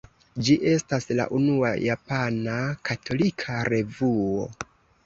Ĝi 0.45 0.53
estas 0.69 1.05
la 1.19 1.27
unua 1.39 1.75
japana 1.83 2.57
katolika 2.91 3.61
revuo. 3.73 4.53